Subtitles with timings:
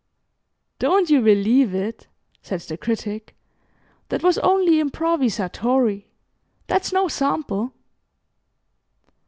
[0.79, 2.07] "Don't you believe it,"
[2.41, 3.35] said the Critic,
[4.09, 6.05] "That was only improvisatore
[6.65, 7.73] that's no sample."